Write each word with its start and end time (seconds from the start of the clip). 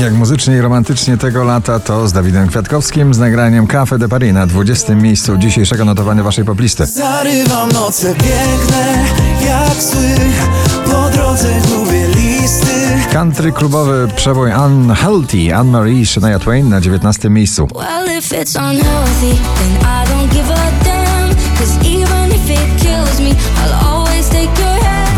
Jak 0.00 0.12
muzycznie 0.12 0.56
i 0.56 0.60
romantycznie 0.60 1.16
tego 1.16 1.44
lata 1.44 1.80
to 1.80 2.08
z 2.08 2.12
Dawidem 2.12 2.48
Kwiatkowskim 2.48 3.14
z 3.14 3.18
nagraniem 3.18 3.66
Cafe 3.66 3.98
de 3.98 4.08
Paris 4.08 4.32
na 4.32 4.46
20. 4.46 4.94
miejscu 4.94 5.36
dzisiejszego 5.36 5.84
notowania 5.84 6.22
waszej 6.22 6.44
poplisty. 6.44 6.86
Zarywam 6.86 7.72
noce 7.72 8.14
piękne, 8.14 9.04
jak 9.46 9.82
sły 9.82 10.16
Po 10.84 11.10
drodze 11.10 11.48
gubię 11.60 12.08
listy 12.08 12.74
Country 13.12 13.52
klubowy 13.52 14.08
przebój 14.16 14.50
Unhealthy 14.66 15.54
Anne-Marie 15.54 16.06
Shania 16.06 16.38
Twain 16.38 16.68
na 16.68 16.80
19. 16.80 17.30
miejscu. 17.30 17.68
Well, 17.74 18.04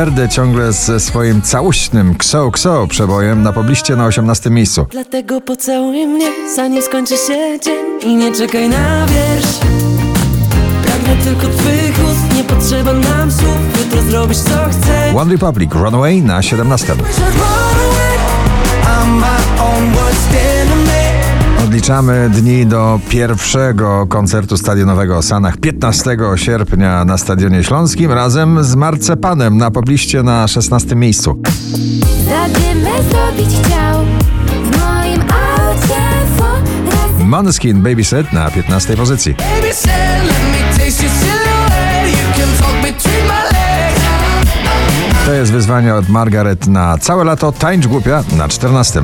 Werde 0.00 0.28
ciągle 0.28 0.72
ze 0.72 1.00
swoim 1.00 1.42
całuśnym 1.42 2.14
Kso 2.14 2.50
Kso 2.50 2.86
przebojem 2.86 3.42
na 3.42 3.52
pobliście 3.52 3.96
na 3.96 4.06
18. 4.06 4.50
miejscu. 4.50 4.86
Dlatego 4.90 5.40
pocałuj 5.40 6.06
mnie, 6.06 6.26
zanim 6.56 6.82
skończy 6.82 7.16
się 7.16 7.60
dzień 7.64 8.00
I 8.02 8.16
nie 8.16 8.32
czekaj 8.34 8.68
na 8.68 9.06
wiersz 9.06 9.58
Pragnę 10.82 11.16
tylko 11.24 11.56
twych 11.56 12.04
ust, 12.04 12.36
nie 12.36 12.44
potrzeba 12.44 12.92
nam 12.92 13.32
słów 13.32 13.78
Jutro 13.78 14.02
zrobisz 14.02 14.38
co 14.38 14.50
chcesz 14.70 15.14
One 15.16 15.32
Republic 15.32 15.72
Runaway 15.74 16.22
na 16.22 16.42
17. 16.42 16.94
Odliczamy 21.90 22.30
dni 22.30 22.66
do 22.66 23.00
pierwszego 23.08 24.06
koncertu 24.06 24.56
stadionowego 24.56 25.16
o 25.16 25.22
Sanach 25.22 25.56
15 25.56 26.16
sierpnia 26.36 27.04
na 27.04 27.18
Stadionie 27.18 27.64
Śląskim 27.64 28.12
razem 28.12 28.64
z 28.64 28.74
Marcepanem 28.74 29.56
na 29.56 29.70
pobliście 29.70 30.22
na 30.22 30.48
16. 30.48 30.96
miejscu. 30.96 31.42
Måneskin 37.18 37.82
Babysit 37.82 38.32
na 38.32 38.50
15 38.50 38.96
pozycji. 38.96 39.34
To 45.26 45.32
jest 45.32 45.52
wyzwanie 45.52 45.94
od 45.94 46.08
Margaret 46.08 46.66
na 46.66 46.98
całe 46.98 47.24
lato. 47.24 47.52
Tańcz 47.52 47.86
głupia 47.86 48.24
na 48.36 48.48
14. 48.48 49.00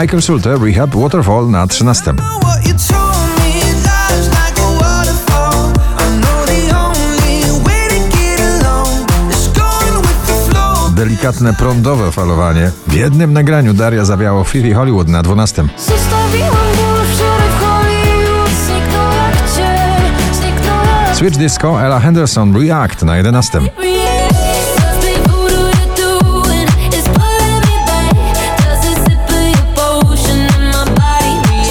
Michael 0.00 0.22
Schulte 0.22 0.58
Rehab 0.58 0.94
Waterfall 0.94 1.50
na 1.50 1.66
13. 1.66 2.16
What 2.16 2.66
you 2.66 2.74
told 2.74 3.16
me 3.38 3.62
lies 3.82 4.28
like 4.28 4.60
a 4.60 4.70
waterfall 4.80 5.72
I 5.98 6.20
know 6.20 6.44
the 6.46 6.76
only 6.76 7.64
way 7.64 7.88
to 7.88 8.00
get 8.16 8.40
along 8.40 9.06
Is 9.30 9.48
going 9.48 9.96
with 10.02 10.26
the 10.26 10.50
flow 10.50 10.90
Delikatne 10.94 11.52
prądowe 11.52 12.12
falowanie. 12.12 12.70
W 12.86 12.92
jednym 12.94 13.32
nagraniu 13.32 13.74
Daria 13.74 14.04
zawiało 14.04 14.44
Fifi 14.44 14.72
Hollywood 14.72 15.08
na 15.08 15.22
12. 15.22 15.64
Zostawiłam 15.78 16.50
ból 16.50 17.06
wczoraj 17.14 17.48
w 17.48 17.60
Hollywood 17.60 18.50
Zniknął 18.66 19.12
jak 19.12 19.36
cień, 19.56 20.34
zniknął 20.34 21.06
jak 21.06 21.16
Switch 21.16 21.38
Disco 21.38 21.82
Ella 21.82 22.00
Henderson 22.00 22.62
React 22.62 23.02
na 23.02 23.16
11. 23.16 23.60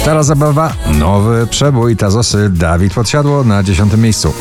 Stara 0.06 0.22
zabawa, 0.22 0.72
nowy 0.98 1.46
przebój 1.46 1.96
Tazosy 1.96 2.50
Dawid 2.50 2.94
Podsiadło 2.94 3.44
na 3.44 3.62
10. 3.62 3.96
miejscu. 3.96 4.32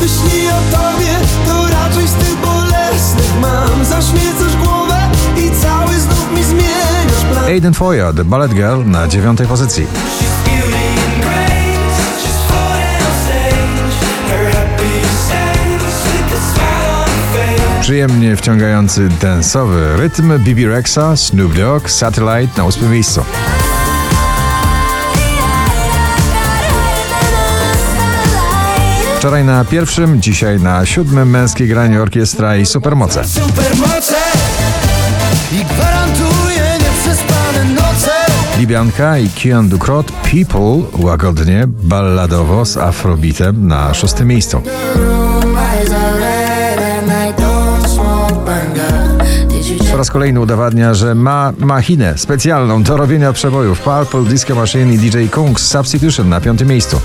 Myśli 0.00 0.48
o 0.48 0.76
tobie 0.76 1.08
to 1.46 1.68
raczej 1.68 2.08
z 2.08 2.12
tych 2.12 2.36
bolesnych 2.36 3.40
Mam 3.40 3.84
zaśmiecasz 3.84 4.56
głowę 4.56 4.96
i 5.36 5.50
cały 5.62 6.00
znów 6.00 6.32
mi 6.36 6.44
zmieniasz 6.44 7.24
plan 7.32 7.44
Aiden 7.44 7.74
Foya 7.74 8.12
The 8.16 8.24
Ballet 8.24 8.54
Girl 8.54 8.84
na 8.84 9.08
9. 9.08 9.40
pozycji. 9.48 9.86
Przyjemnie 17.80 18.36
wciągający 18.36 19.08
densowy 19.08 19.96
rytm 19.96 20.38
BB 20.38 20.66
Rexa, 20.66 21.16
Snoop 21.16 21.54
Dogg, 21.54 21.90
Satellite 21.90 22.52
na 22.56 22.64
8. 22.64 22.92
miejscu. 22.92 23.24
Wczoraj 29.18 29.44
na 29.44 29.64
pierwszym, 29.64 30.22
dzisiaj 30.22 30.60
na 30.60 30.86
siódmym 30.86 31.30
męskie 31.30 31.66
granie 31.66 32.02
orkiestra 32.02 32.56
i 32.56 32.66
supermoce. 32.66 33.24
Supermoce 33.24 34.16
i 35.52 35.64
gwarantuję 35.64 36.78
nieprzespane 36.80 37.64
noce 37.64 38.10
Libianka 38.58 39.18
i 39.18 39.28
Kian 39.30 39.68
Dukrot 39.68 40.12
People 40.12 41.04
łagodnie, 41.06 41.64
balladowo 41.66 42.64
z 42.64 42.76
afrobitem 42.76 43.66
na 43.66 43.94
szóstym 43.94 44.28
miejscu. 44.28 44.62
Po 49.90 49.96
raz 49.96 50.10
kolejny 50.10 50.40
udowadnia, 50.40 50.94
że 50.94 51.14
ma 51.14 51.52
machinę 51.58 52.18
specjalną 52.18 52.82
do 52.82 52.96
robienia 52.96 53.32
przebojów. 53.32 53.80
Purple 53.80 54.24
Disco 54.24 54.54
Machine 54.54 54.94
i 54.94 54.98
DJ 54.98 55.26
Kungs 55.30 55.66
Substitution 55.66 56.28
na 56.28 56.40
piątym 56.40 56.68
miejscu. 56.68 57.00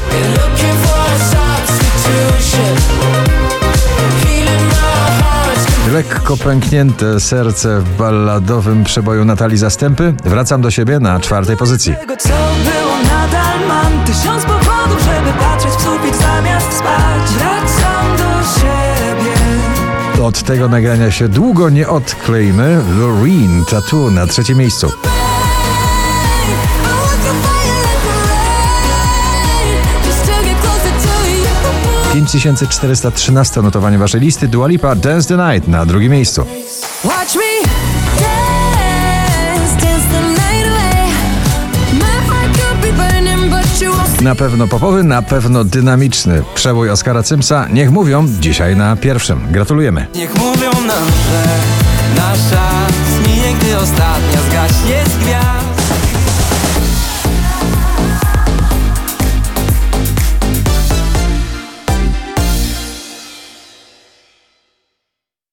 Lekko 5.94 6.38
pęknięte 6.38 7.20
serce 7.20 7.80
w 7.80 7.98
balladowym 7.98 8.84
przeboju 8.84 9.26
Natalii 9.26 9.58
Zastępy. 9.58 10.14
Wracam 10.24 10.62
do 10.62 10.72
siebie 10.72 11.00
na 11.00 11.20
czwartej 11.20 11.58
pozycji. 11.58 11.96
Tego 11.96 12.18
co 12.18 12.30
było 12.30 12.98
nadal 13.03 13.68
mam 13.68 14.06
Tysiąc 14.06 14.44
powodów, 14.44 15.00
żeby 15.00 15.40
patrzeć 15.40 15.72
w 15.72 15.82
sufit 15.82 16.16
zamiast 16.16 16.74
spać 16.78 17.32
Wracam 17.38 18.18
do 18.18 18.59
siebie 18.59 20.24
Od 20.24 20.44
tego 20.44 20.70
nagrania 20.70 21.12
się 21.12 21.30
długo 21.30 21.70
nie 21.70 21.88
odklejmy. 21.88 22.82
Loreen 23.00 23.66
Tattoo 23.66 24.12
na 24.12 24.28
trzecim 24.28 24.58
miejscu. 24.58 24.92
5413 32.34 33.62
notowanie 33.62 33.98
waszej 33.98 34.22
listy. 34.22 34.48
Dua 34.48 34.68
Lipa 34.68 34.96
Dance 34.96 35.28
the 35.28 35.54
Night 35.54 35.68
na 35.68 35.86
drugim 35.86 36.12
miejscu. 36.12 36.46
Watch 37.04 37.36
me 37.36 37.64
Na 44.22 44.36
pewno 44.36 44.68
popowy, 44.68 45.04
na 45.04 45.22
pewno 45.22 45.64
dynamiczny. 45.64 46.44
Przebój 46.56 46.90
Oskara 46.90 47.24
Cymsa. 47.24 47.68
Niech 47.68 47.92
mówią 47.92 48.28
dzisiaj 48.40 48.76
na 48.76 48.96
pierwszym. 48.96 49.48
Gratulujemy. 49.52 50.08
Niech 50.16 50.36
mówią 50.36 50.72
nam, 50.72 51.08
że 51.32 51.46
nasza 52.16 52.70
zminie, 53.16 53.54
gdy 53.62 53.78
ostatnia 53.78 54.42
zgaśnie 54.50 55.04
z 55.06 55.24
gwiazd 55.24 56.22